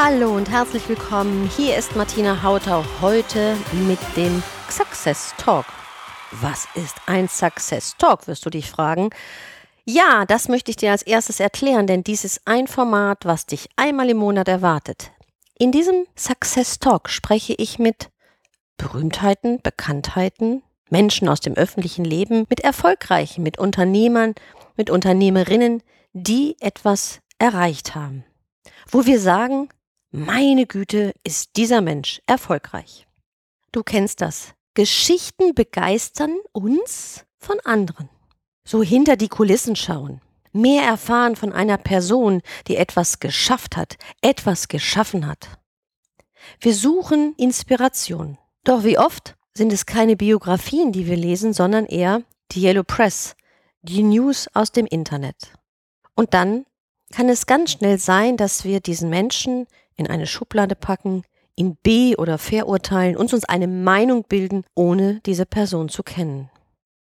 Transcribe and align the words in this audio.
Hallo 0.00 0.36
und 0.36 0.48
herzlich 0.48 0.88
willkommen. 0.88 1.50
Hier 1.56 1.76
ist 1.76 1.96
Martina 1.96 2.44
Hautau 2.44 2.84
heute 3.00 3.56
mit 3.88 3.98
dem 4.16 4.44
Success 4.70 5.34
Talk. 5.38 5.66
Was 6.30 6.68
ist 6.76 6.94
ein 7.06 7.28
Success 7.28 7.96
Talk, 7.98 8.28
wirst 8.28 8.46
du 8.46 8.50
dich 8.50 8.70
fragen. 8.70 9.10
Ja, 9.84 10.24
das 10.24 10.46
möchte 10.46 10.70
ich 10.70 10.76
dir 10.76 10.92
als 10.92 11.02
erstes 11.02 11.40
erklären, 11.40 11.88
denn 11.88 12.04
dies 12.04 12.24
ist 12.24 12.42
ein 12.44 12.68
Format, 12.68 13.24
was 13.24 13.46
dich 13.46 13.68
einmal 13.74 14.08
im 14.08 14.18
Monat 14.18 14.46
erwartet. 14.46 15.10
In 15.58 15.72
diesem 15.72 16.06
Success 16.16 16.78
Talk 16.78 17.08
spreche 17.08 17.54
ich 17.54 17.80
mit 17.80 18.10
Berühmtheiten, 18.76 19.60
Bekanntheiten, 19.62 20.62
Menschen 20.90 21.28
aus 21.28 21.40
dem 21.40 21.54
öffentlichen 21.54 22.04
Leben, 22.04 22.46
mit 22.48 22.60
Erfolgreichen, 22.60 23.42
mit 23.42 23.58
Unternehmern, 23.58 24.36
mit 24.76 24.90
Unternehmerinnen, 24.90 25.82
die 26.12 26.54
etwas 26.60 27.18
erreicht 27.40 27.96
haben. 27.96 28.24
Wo 28.88 29.04
wir 29.04 29.18
sagen, 29.18 29.68
meine 30.10 30.66
Güte, 30.66 31.14
ist 31.24 31.56
dieser 31.56 31.80
Mensch 31.80 32.20
erfolgreich. 32.26 33.06
Du 33.72 33.82
kennst 33.82 34.20
das. 34.20 34.54
Geschichten 34.74 35.54
begeistern 35.54 36.38
uns 36.52 37.24
von 37.38 37.58
anderen. 37.60 38.08
So 38.64 38.82
hinter 38.82 39.16
die 39.16 39.28
Kulissen 39.28 39.76
schauen. 39.76 40.20
Mehr 40.52 40.82
erfahren 40.82 41.36
von 41.36 41.52
einer 41.52 41.76
Person, 41.76 42.42
die 42.66 42.76
etwas 42.76 43.20
geschafft 43.20 43.76
hat, 43.76 43.96
etwas 44.22 44.68
geschaffen 44.68 45.26
hat. 45.26 45.58
Wir 46.60 46.74
suchen 46.74 47.34
Inspiration. 47.36 48.38
Doch 48.64 48.84
wie 48.84 48.98
oft 48.98 49.36
sind 49.54 49.72
es 49.72 49.86
keine 49.86 50.16
Biografien, 50.16 50.92
die 50.92 51.06
wir 51.06 51.16
lesen, 51.16 51.52
sondern 51.52 51.86
eher 51.86 52.22
die 52.52 52.62
Yellow 52.62 52.84
Press, 52.84 53.36
die 53.82 54.02
News 54.02 54.48
aus 54.54 54.72
dem 54.72 54.86
Internet. 54.86 55.52
Und 56.14 56.34
dann 56.34 56.64
kann 57.12 57.28
es 57.28 57.46
ganz 57.46 57.72
schnell 57.72 57.98
sein, 57.98 58.36
dass 58.36 58.64
wir 58.64 58.80
diesen 58.80 59.10
Menschen 59.10 59.66
in 59.98 60.06
eine 60.06 60.26
Schublade 60.26 60.74
packen, 60.74 61.24
ihn 61.56 61.76
be- 61.82 62.14
oder 62.16 62.38
verurteilen 62.38 63.16
und 63.16 63.34
uns 63.34 63.44
eine 63.44 63.66
Meinung 63.66 64.24
bilden, 64.24 64.64
ohne 64.74 65.20
diese 65.26 65.44
Person 65.44 65.88
zu 65.88 66.02
kennen. 66.02 66.50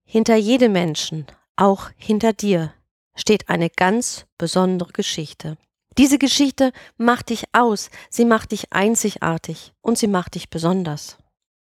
Hinter 0.06 0.36
jedem 0.36 0.72
Menschen, 0.72 1.26
auch 1.56 1.90
hinter 1.98 2.32
dir, 2.34 2.74
steht 3.16 3.50
eine 3.50 3.70
ganz 3.70 4.26
besondere 4.38 4.94
Geschichte. 4.94 5.58
Diese 5.98 6.18
Geschichte 6.18 6.72
macht 6.98 7.30
dich 7.30 7.46
aus, 7.52 7.90
sie 8.10 8.26
macht 8.26 8.52
dich 8.52 8.72
einzigartig 8.74 9.74
und 9.82 9.98
sie 9.98 10.08
macht 10.08 10.36
dich 10.36 10.50
besonders. 10.50 11.18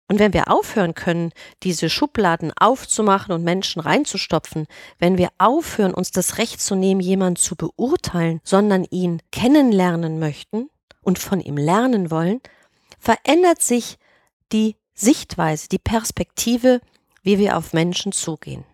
Und 0.10 0.18
wenn 0.18 0.34
wir 0.34 0.52
aufhören 0.52 0.96
können, 0.96 1.32
diese 1.62 1.90
Schubladen 1.90 2.52
aufzumachen 2.60 3.34
und 3.34 3.44
Menschen 3.44 3.80
reinzustopfen, 3.80 4.66
wenn 4.98 5.18
wir 5.18 5.30
aufhören, 5.38 5.94
uns 5.94 6.12
das 6.12 6.40
Recht 6.40 6.60
zu 6.62 6.76
nehmen, 6.76 7.00
jemanden 7.00 7.36
zu 7.36 7.56
beurteilen, 7.56 8.42
sondern 8.44 8.86
ihn 8.86 9.22
kennenlernen 9.32 10.18
möchten, 10.18 10.70
und 11.02 11.20
von 11.20 11.40
ihm 11.40 11.58
lernen 11.58 12.12
wollen, 12.12 12.42
verändert 13.00 13.62
sich 13.62 13.98
die 14.52 14.76
Sichtweise, 14.94 15.70
die 15.70 15.80
Perspektive, 15.80 16.82
wie 17.24 17.40
wir 17.40 17.58
auf 17.58 17.74
Menschen 17.74 18.12
zugehen. 18.12 18.66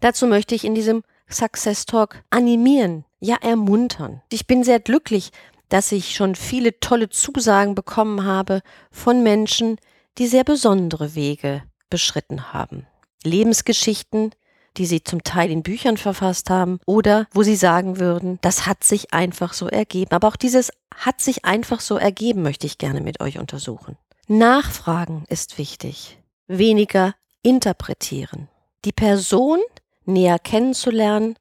Dazu 0.00 0.26
möchte 0.26 0.54
ich 0.54 0.64
in 0.64 0.74
diesem 0.74 1.02
Success 1.28 1.86
Talk 1.86 2.22
animieren, 2.30 3.04
ja 3.20 3.36
ermuntern. 3.36 4.22
Ich 4.30 4.46
bin 4.46 4.64
sehr 4.64 4.80
glücklich, 4.80 5.30
dass 5.68 5.92
ich 5.92 6.14
schon 6.14 6.34
viele 6.34 6.78
tolle 6.80 7.08
Zusagen 7.08 7.74
bekommen 7.74 8.24
habe 8.24 8.62
von 8.90 9.22
Menschen, 9.22 9.78
die 10.18 10.26
sehr 10.26 10.44
besondere 10.44 11.14
Wege 11.14 11.64
beschritten 11.90 12.52
haben. 12.52 12.86
Lebensgeschichten, 13.24 14.30
die 14.76 14.86
sie 14.86 15.02
zum 15.02 15.24
Teil 15.24 15.50
in 15.50 15.62
Büchern 15.62 15.96
verfasst 15.96 16.50
haben 16.50 16.78
oder 16.86 17.26
wo 17.32 17.42
sie 17.42 17.56
sagen 17.56 17.98
würden, 17.98 18.38
das 18.42 18.66
hat 18.66 18.84
sich 18.84 19.12
einfach 19.12 19.52
so 19.52 19.68
ergeben. 19.68 20.12
Aber 20.12 20.28
auch 20.28 20.36
dieses 20.36 20.70
hat 20.94 21.20
sich 21.20 21.44
einfach 21.44 21.80
so 21.80 21.96
ergeben, 21.96 22.42
möchte 22.42 22.66
ich 22.66 22.78
gerne 22.78 23.00
mit 23.00 23.20
euch 23.20 23.38
untersuchen. 23.38 23.96
Nachfragen 24.28 25.24
ist 25.28 25.58
wichtig, 25.58 26.18
weniger 26.46 27.14
interpretieren. 27.42 28.48
Die 28.84 28.92
Person 28.92 29.60
näher 30.04 30.38
kennenzulernen, 30.38 31.36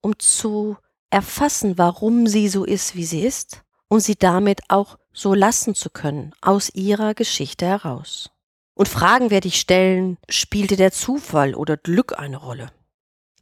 um 0.00 0.18
zu 0.18 0.76
erfassen, 1.10 1.78
warum 1.78 2.26
sie 2.26 2.48
so 2.48 2.64
ist, 2.64 2.94
wie 2.94 3.04
sie 3.04 3.22
ist, 3.22 3.62
und 3.88 4.00
sie 4.00 4.16
damit 4.16 4.60
auch 4.68 4.98
so 5.12 5.34
lassen 5.34 5.74
zu 5.74 5.90
können, 5.90 6.32
aus 6.40 6.70
ihrer 6.74 7.14
Geschichte 7.14 7.66
heraus. 7.66 8.30
Und 8.74 8.88
Fragen 8.88 9.30
werde 9.30 9.48
ich 9.48 9.58
stellen, 9.58 10.18
spielte 10.28 10.76
der 10.76 10.92
Zufall 10.92 11.54
oder 11.54 11.76
Glück 11.76 12.16
eine 12.16 12.36
Rolle? 12.36 12.70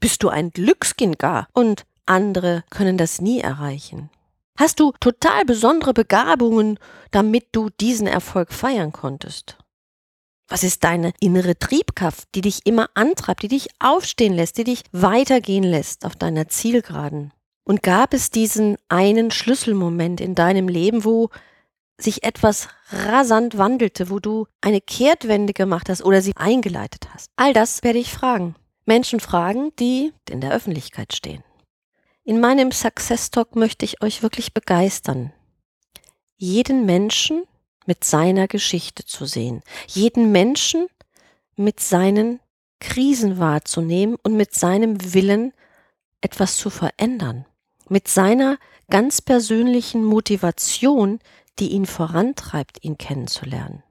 Bist 0.01 0.23
du 0.23 0.29
ein 0.29 0.51
Glückskind 0.51 1.19
gar? 1.19 1.49
Und 1.53 1.85
andere 2.07 2.65
können 2.71 2.99
das 2.99 3.21
nie 3.21 3.41
erreichen. 3.41 4.11
Hast 4.59 4.81
du 4.81 4.93
total 5.01 5.45
besondere 5.45 5.93
Begabungen, 5.93 6.79
damit 7.11 7.49
du 7.53 7.69
diesen 7.81 8.07
Erfolg 8.07 8.53
feiern 8.53 8.93
konntest? 8.93 9.59
Was 10.49 10.63
ist 10.63 10.85
deine 10.85 11.13
innere 11.21 11.59
Triebkraft, 11.59 12.29
die 12.35 12.41
dich 12.41 12.65
immer 12.65 12.89
antreibt, 12.95 13.43
die 13.43 13.49
dich 13.49 13.69
aufstehen 13.81 14.33
lässt, 14.33 14.59
die 14.59 14.65
dich 14.65 14.85
weitergehen 14.93 15.65
lässt 15.65 16.05
auf 16.07 16.15
deiner 16.15 16.49
Zielgeraden? 16.49 17.33
Und 17.65 17.83
gab 17.83 18.15
es 18.15 18.31
diesen 18.31 18.77
einen 18.89 19.33
Schlüsselmoment 19.33 20.21
in 20.21 20.37
deinem 20.37 20.69
Leben, 20.69 21.05
wo 21.05 21.31
sich 21.99 22.23
etwas 22.23 22.69
rasant 22.91 23.59
wandelte, 23.59 24.09
wo 24.09 24.21
du 24.21 24.47
eine 24.61 24.81
Kehrtwende 24.81 25.53
gemacht 25.53 25.89
hast 25.89 26.05
oder 26.05 26.23
sie 26.23 26.33
eingeleitet 26.37 27.09
hast? 27.13 27.31
All 27.35 27.53
das 27.53 27.83
werde 27.83 27.99
ich 27.99 28.13
fragen. 28.13 28.55
Menschen 28.87 29.19
fragen, 29.21 29.73
die 29.79 30.13
in 30.31 30.41
der 30.41 30.53
Öffentlichkeit 30.53 31.13
stehen. 31.13 31.43
In 32.25 32.41
meinem 32.41 32.73
Success 32.73 33.31
Talk 33.31 33.57
möchte 33.57 33.85
ich 33.85 34.03
euch 34.03 34.23
wirklich 34.23 34.55
begeistern, 34.55 35.33
jeden 36.37 36.87
Menschen 36.87 37.45
mit 37.87 38.05
seiner 38.05 38.49
Geschichte 38.49 39.05
zu 39.05 39.27
sehen, 39.27 39.63
jeden 39.87 40.33
Menschen 40.33 40.87
mit 41.57 41.81
seinen 41.81 42.41
Krisen 42.81 43.39
wahrzunehmen 43.39 44.17
und 44.23 44.37
mit 44.37 44.55
seinem 44.55 45.15
Willen 45.15 45.53
etwas 46.21 46.57
zu 46.57 46.71
verändern, 46.71 47.47
mit 47.89 48.09
seiner 48.09 48.59
ganz 48.91 49.21
persönlichen 49.21 50.05
Motivation, 50.05 51.19
die 51.59 51.69
ihn 51.71 51.87
vorantreibt, 51.87 52.85
ihn 52.85 52.99
kennenzulernen 52.99 53.83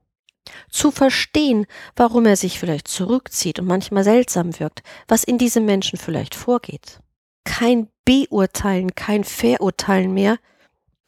zu 0.69 0.91
verstehen, 0.91 1.65
warum 1.95 2.25
er 2.25 2.35
sich 2.35 2.59
vielleicht 2.59 2.87
zurückzieht 2.87 3.59
und 3.59 3.67
manchmal 3.67 4.03
seltsam 4.03 4.59
wirkt, 4.59 4.83
was 5.07 5.23
in 5.23 5.37
diesem 5.37 5.65
Menschen 5.65 5.97
vielleicht 5.97 6.35
vorgeht. 6.35 6.99
Kein 7.43 7.89
Beurteilen, 8.05 8.95
kein 8.95 9.23
Verurteilen 9.23 10.13
mehr, 10.13 10.37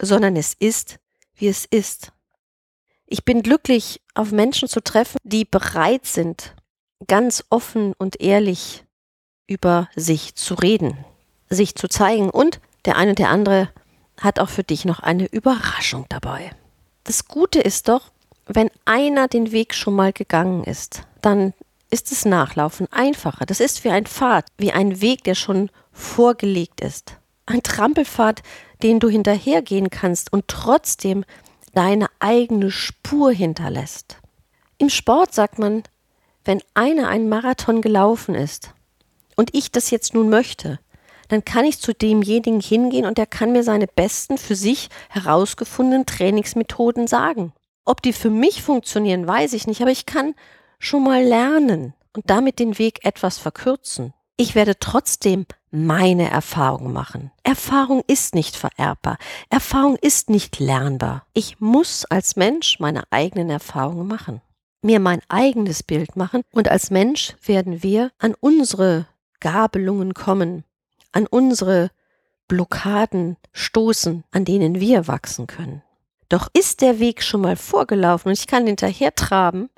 sondern 0.01 0.35
es 0.35 0.53
ist, 0.53 0.97
wie 1.35 1.47
es 1.47 1.65
ist. 1.65 2.11
Ich 3.05 3.23
bin 3.23 3.41
glücklich, 3.41 4.01
auf 4.15 4.31
Menschen 4.31 4.67
zu 4.67 4.81
treffen, 4.81 5.17
die 5.23 5.45
bereit 5.45 6.05
sind, 6.05 6.55
ganz 7.07 7.43
offen 7.49 7.93
und 7.97 8.19
ehrlich 8.19 8.83
über 9.47 9.89
sich 9.95 10.35
zu 10.35 10.55
reden, 10.55 10.97
sich 11.49 11.75
zu 11.75 11.87
zeigen 11.87 12.29
und 12.29 12.59
der 12.85 12.97
eine 12.97 13.11
und 13.11 13.19
der 13.19 13.29
andere 13.29 13.69
hat 14.19 14.39
auch 14.39 14.49
für 14.49 14.63
dich 14.63 14.83
noch 14.85 14.99
eine 14.99 15.25
Überraschung 15.27 16.05
dabei. 16.09 16.51
Das 17.03 17.27
Gute 17.27 17.59
ist 17.59 17.87
doch, 17.87 18.11
wenn 18.47 18.69
einer 18.85 19.27
den 19.27 19.51
Weg 19.51 19.73
schon 19.73 19.95
mal 19.95 20.13
gegangen 20.13 20.63
ist, 20.63 21.03
dann 21.21 21.53
ist 21.89 22.11
das 22.11 22.25
Nachlaufen 22.25 22.87
einfacher. 22.91 23.45
Das 23.45 23.59
ist 23.59 23.83
wie 23.83 23.89
ein 23.89 24.05
Pfad, 24.05 24.45
wie 24.57 24.71
ein 24.71 25.01
Weg, 25.01 25.23
der 25.23 25.35
schon 25.35 25.69
vorgelegt 25.91 26.81
ist. 26.81 27.17
Ein 27.45 27.63
Trampelpfad, 27.63 28.41
den 28.83 28.99
du 28.99 29.09
hinterhergehen 29.09 29.89
kannst 29.89 30.31
und 30.33 30.47
trotzdem 30.47 31.23
deine 31.73 32.07
eigene 32.19 32.71
Spur 32.71 33.31
hinterlässt. 33.31 34.17
Im 34.77 34.89
Sport 34.89 35.33
sagt 35.33 35.59
man, 35.59 35.83
wenn 36.45 36.61
einer 36.73 37.07
einen 37.07 37.29
Marathon 37.29 37.81
gelaufen 37.81 38.35
ist 38.35 38.73
und 39.35 39.53
ich 39.53 39.71
das 39.71 39.89
jetzt 39.89 40.13
nun 40.13 40.29
möchte, 40.29 40.79
dann 41.29 41.43
kann 41.43 41.65
ich 41.65 41.79
zu 41.79 41.93
demjenigen 41.93 42.61
hingehen 42.61 43.05
und 43.05 43.19
er 43.19 43.25
kann 43.25 43.51
mir 43.51 43.63
seine 43.63 43.87
besten 43.87 44.37
für 44.37 44.55
sich 44.55 44.89
herausgefundenen 45.09 46.05
Trainingsmethoden 46.05 47.07
sagen. 47.07 47.53
Ob 47.87 48.01
die 48.01 48.11
für 48.11 48.29
mich 48.29 48.63
funktionieren, 48.63 49.25
weiß 49.25 49.53
ich 49.53 49.65
nicht, 49.65 49.81
aber 49.81 49.91
ich 49.91 50.05
kann 50.05 50.35
schon 50.77 51.05
mal 51.05 51.23
lernen 51.23 51.93
und 52.13 52.29
damit 52.29 52.59
den 52.59 52.77
Weg 52.77 53.05
etwas 53.05 53.37
verkürzen. 53.37 54.13
Ich 54.35 54.55
werde 54.55 54.77
trotzdem 54.77 55.45
meine 55.71 56.29
Erfahrung 56.29 56.91
machen. 56.91 57.31
Erfahrung 57.43 58.03
ist 58.05 58.35
nicht 58.35 58.57
vererbbar. 58.57 59.17
Erfahrung 59.49 59.95
ist 59.95 60.29
nicht 60.29 60.59
lernbar. 60.59 61.25
Ich 61.33 61.61
muss 61.61 62.03
als 62.03 62.35
Mensch 62.35 62.77
meine 62.81 63.03
eigenen 63.09 63.49
Erfahrungen 63.49 64.05
machen. 64.05 64.41
mir 64.81 64.99
mein 64.99 65.21
eigenes 65.29 65.81
Bild 65.81 66.17
machen 66.17 66.43
und 66.51 66.67
als 66.67 66.91
Mensch 66.91 67.35
werden 67.43 67.83
wir 67.83 68.11
an 68.19 68.35
unsere 68.39 69.07
Gabelungen 69.39 70.13
kommen, 70.13 70.65
an 71.13 71.25
unsere 71.25 71.89
Blockaden 72.49 73.37
stoßen, 73.53 74.25
an 74.31 74.43
denen 74.45 74.79
wir 74.81 75.07
wachsen 75.07 75.47
können. 75.47 75.83
Doch 76.29 76.47
ist 76.53 76.81
der 76.81 76.99
Weg 76.99 77.23
schon 77.23 77.41
mal 77.41 77.55
vorgelaufen 77.55 78.29
und 78.29 78.37
ich 78.37 78.47
kann 78.47 78.67
hinterher 78.67 79.15
traben, 79.15 79.69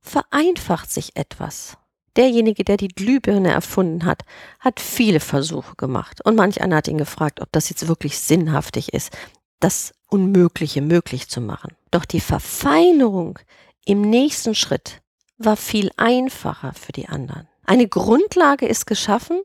vereinfacht 0.00 0.90
sich 0.90 1.16
etwas. 1.16 1.76
Derjenige, 2.16 2.62
der 2.64 2.76
die 2.76 2.88
Glühbirne 2.88 3.50
erfunden 3.50 4.04
hat, 4.04 4.22
hat 4.60 4.80
viele 4.80 5.20
Versuche 5.20 5.76
gemacht 5.76 6.24
und 6.24 6.36
manch 6.36 6.60
einer 6.60 6.76
hat 6.76 6.88
ihn 6.88 6.98
gefragt, 6.98 7.40
ob 7.40 7.50
das 7.52 7.70
jetzt 7.70 7.88
wirklich 7.88 8.18
sinnhaftig 8.18 8.92
ist, 8.92 9.16
das 9.60 9.94
Unmögliche 10.08 10.82
möglich 10.82 11.28
zu 11.28 11.40
machen. 11.40 11.74
Doch 11.90 12.04
die 12.04 12.20
Verfeinerung 12.20 13.38
im 13.86 14.02
nächsten 14.02 14.54
Schritt 14.54 15.00
war 15.38 15.56
viel 15.56 15.90
einfacher 15.96 16.74
für 16.74 16.92
die 16.92 17.08
anderen. 17.08 17.48
Eine 17.64 17.88
Grundlage 17.88 18.66
ist 18.66 18.86
geschaffen 18.86 19.40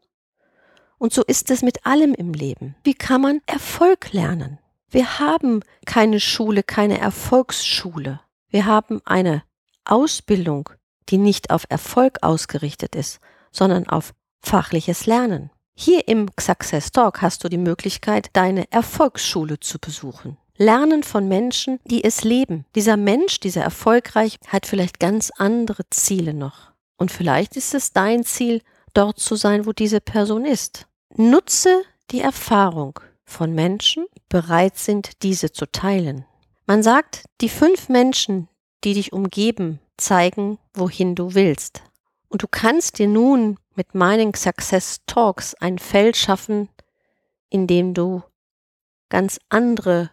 und 0.98 1.13
so 1.13 1.24
ist 1.24 1.50
es 1.51 1.62
mit 1.62 1.86
allem 1.86 2.13
im 2.13 2.33
Leben. 2.33 2.75
Wie 2.83 2.95
kann 2.95 3.22
man 3.22 3.42
Erfolg 3.45 4.12
lernen? 4.12 4.60
Wir 4.89 5.19
haben 5.19 5.62
keine 5.86 6.19
Schule, 6.19 6.63
keine 6.63 6.98
Erfolgsschule. 6.98 8.22
Wir 8.50 8.66
haben 8.66 9.01
eine 9.04 9.44
Ausbildung, 9.84 10.69
die 11.10 11.18
nicht 11.18 11.50
auf 11.50 11.66
Erfolg 11.69 12.19
ausgerichtet 12.22 12.95
ist, 12.95 13.19
sondern 13.51 13.88
auf 13.88 14.13
fachliches 14.42 15.06
Lernen. 15.06 15.51
Hier 15.75 16.07
im 16.07 16.28
Success 16.39 16.92
Talk 16.92 17.22
hast 17.22 17.44
du 17.44 17.50
die 17.50 17.57
Möglichkeit, 17.57 18.30
deine 18.34 18.72
Erfolgsschule 18.72 19.60
zu 19.60 19.78
besuchen. 19.78 20.38
Lernen 20.56 21.04
von 21.04 21.28
Menschen, 21.28 21.80
die 21.83 22.04
es 22.04 22.24
leben. 22.24 22.66
Dieser 22.74 22.98
Mensch, 22.98 23.40
dieser 23.40 23.62
erfolgreich, 23.62 24.38
hat 24.48 24.66
vielleicht 24.66 25.00
ganz 25.00 25.31
andere 25.38 25.83
Ziele 25.90 26.33
noch. 26.33 26.72
Und 26.98 27.12
vielleicht 27.12 27.57
ist 27.57 27.75
es 27.75 27.92
dein 27.94 28.24
Ziel, 28.24 28.62
dort 28.94 29.19
zu 29.19 29.36
sein, 29.36 29.66
wo 29.66 29.74
diese 29.74 30.01
Person 30.01 30.45
ist. 30.45 30.88
Nutze 31.16 31.83
die 32.10 32.22
Erfahrung 32.22 33.00
von 33.28 33.54
Menschen, 33.54 34.08
bereit 34.30 34.78
sind, 34.78 35.22
diese 35.22 35.52
zu 35.52 35.70
teilen. 35.70 36.26
Man 36.66 36.82
sagt, 36.82 37.26
die 37.42 37.50
fünf 37.50 37.90
Menschen, 37.90 38.48
die 38.84 38.94
dich 38.94 39.14
umgeben, 39.14 39.80
zeigen, 39.98 40.58
wohin 40.74 41.14
du 41.14 41.36
willst. 41.36 41.84
Und 42.30 42.42
du 42.44 42.48
kannst 42.50 43.00
dir 43.00 43.08
nun 43.08 43.60
mit 43.76 43.94
meinen 43.94 44.34
Success 44.34 45.02
Talks 45.06 45.54
ein 45.56 45.78
Feld 45.78 46.18
schaffen, 46.18 46.70
in 47.50 47.68
dem 47.68 47.94
du 47.94 48.24
ganz 49.10 49.40
andere 49.50 50.10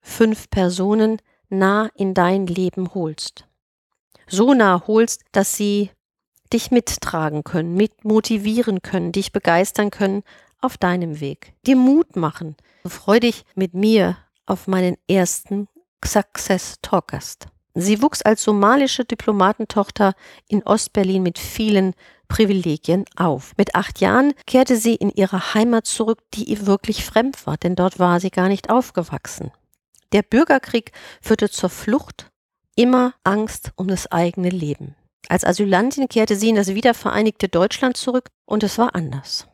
fünf 0.00 0.48
Personen 0.48 1.18
nah 1.48 1.90
in 1.94 2.14
dein 2.14 2.46
Leben 2.46 2.94
holst. 2.94 3.46
So 4.26 4.54
nah 4.54 4.86
holst, 4.86 5.22
dass 5.32 5.56
sie 5.56 5.90
dich 6.52 6.70
mittragen 6.70 7.44
können, 7.44 7.74
mit 7.74 8.04
motivieren 8.04 8.82
können, 8.82 9.12
dich 9.12 9.32
begeistern 9.32 9.90
können 9.90 10.22
auf 10.62 10.78
deinem 10.78 11.20
Weg, 11.20 11.54
dir 11.66 11.76
Mut 11.76 12.16
machen. 12.16 12.56
Freu 12.86 13.20
dich 13.20 13.44
mit 13.54 13.74
mir 13.74 14.16
auf 14.46 14.66
meinen 14.66 14.96
ersten 15.08 15.68
Success 16.04 16.76
Talkast. 16.82 17.46
Sie 17.74 18.02
wuchs 18.02 18.22
als 18.22 18.42
somalische 18.42 19.04
Diplomatentochter 19.04 20.14
in 20.46 20.62
Ostberlin 20.62 21.22
mit 21.22 21.38
vielen 21.38 21.94
Privilegien 22.28 23.04
auf. 23.16 23.52
Mit 23.56 23.74
acht 23.74 24.00
Jahren 24.00 24.34
kehrte 24.46 24.76
sie 24.76 24.94
in 24.94 25.10
ihre 25.10 25.54
Heimat 25.54 25.86
zurück, 25.86 26.18
die 26.34 26.44
ihr 26.44 26.66
wirklich 26.66 27.04
fremd 27.04 27.46
war, 27.46 27.56
denn 27.56 27.74
dort 27.74 27.98
war 27.98 28.20
sie 28.20 28.30
gar 28.30 28.48
nicht 28.48 28.70
aufgewachsen. 28.70 29.52
Der 30.12 30.22
Bürgerkrieg 30.22 30.92
führte 31.22 31.48
zur 31.48 31.70
Flucht, 31.70 32.30
immer 32.76 33.14
Angst 33.24 33.72
um 33.76 33.88
das 33.88 34.10
eigene 34.12 34.50
Leben. 34.50 34.94
Als 35.28 35.44
Asylantin 35.44 36.08
kehrte 36.08 36.36
sie 36.36 36.50
in 36.50 36.56
das 36.56 36.68
wiedervereinigte 36.68 37.48
Deutschland 37.48 37.96
zurück 37.96 38.28
und 38.44 38.62
es 38.62 38.76
war 38.76 38.94
anders. 38.94 39.46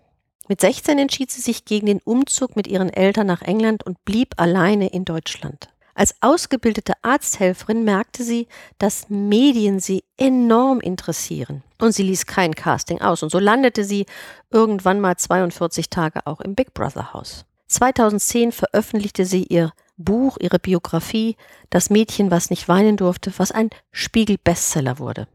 Mit 0.49 0.63
16 0.63 0.99
entschied 0.99 1.31
sie 1.31 1.43
sich 1.43 1.67
gegen 1.67 1.87
den 1.87 2.01
Umzug 2.01 2.57
mit 2.57 2.67
ihren 2.67 2.91
Eltern 2.91 3.27
nach 3.27 3.43
England 3.43 3.85
und 3.85 4.03
blieb 4.05 4.35
alleine 4.39 4.89
in 4.89 5.05
Deutschland. 5.05 5.69
Als 5.95 6.15
ausgebildete 6.21 6.93
Arzthelferin 7.03 7.85
merkte 7.85 8.23
sie, 8.23 8.47
dass 8.79 9.11
Medien 9.11 9.81
sie 9.81 10.05
enorm 10.17 10.81
interessieren. 10.81 11.65
Und 11.81 11.93
sie 11.93 12.05
ließ 12.05 12.25
kein 12.27 12.55
Casting 12.55 13.01
aus. 13.01 13.23
Und 13.23 13.31
so 13.31 13.39
landete 13.39 13.85
sie 13.85 14.07
irgendwann 14.51 15.01
mal 15.01 15.17
42 15.17 15.91
Tage 15.91 16.27
auch 16.27 16.41
im 16.41 16.55
Big 16.55 16.73
Brother 16.73 17.13
Haus. 17.13 17.45
2010 17.67 18.53
veröffentlichte 18.53 19.27
sie 19.27 19.43
ihr 19.43 19.73
Buch, 19.97 20.39
ihre 20.41 20.61
Biografie, 20.61 21.37
Das 21.69 21.91
Mädchen, 21.91 22.31
was 22.31 22.49
nicht 22.49 22.69
weinen 22.69 22.97
durfte, 22.97 23.33
was 23.37 23.51
ein 23.51 23.71
Spiegel-Bestseller 23.91 25.01
wurde. 25.01 25.27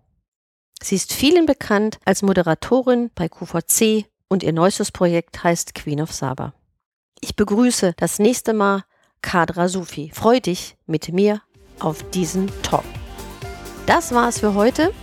Sie 0.81 0.95
ist 0.95 1.13
vielen 1.13 1.45
bekannt 1.45 1.99
als 2.05 2.21
Moderatorin 2.21 3.11
bei 3.15 3.27
QVC 3.27 4.05
und 4.27 4.43
ihr 4.43 4.53
neuestes 4.53 4.91
Projekt 4.91 5.43
heißt 5.43 5.75
Queen 5.75 6.01
of 6.01 6.11
Saba. 6.11 6.53
Ich 7.21 7.35
begrüße 7.35 7.93
das 7.97 8.19
nächste 8.19 8.53
Mal 8.53 8.83
Kadra 9.21 9.67
Sufi. 9.69 10.11
Freu 10.13 10.39
dich 10.39 10.75
mit 10.85 11.11
mir 11.13 11.41
auf 11.79 12.03
diesen 12.11 12.51
Talk. 12.61 12.83
Das 13.85 14.13
war's 14.13 14.39
für 14.39 14.53
heute. 14.53 14.93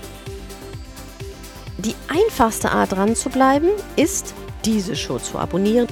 Die 1.79 1.95
einfachste 2.09 2.71
Art 2.71 2.93
dran 2.93 3.17
zu 3.17 3.31
bleiben 3.31 3.71
ist, 3.97 4.35
diese 4.65 4.97
Show 4.97 5.19
zu 5.19 5.39
abonnieren. 5.39 5.89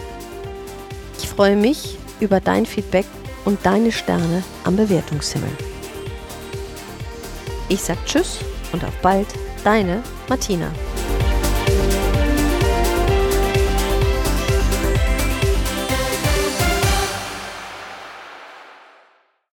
Ich 1.19 1.29
freue 1.29 1.57
mich 1.57 1.97
über 2.21 2.41
dein 2.41 2.67
Feedback 2.67 3.07
und 3.45 3.65
deine 3.65 3.93
Sterne 3.93 4.43
am 4.65 4.77
Bewertungshimmel. 4.77 5.51
Ich 7.71 7.83
sag 7.83 8.05
Tschüss 8.05 8.39
und 8.73 8.85
auf 8.85 8.95
bald, 9.01 9.29
deine 9.65 10.03
Martina. 10.29 10.71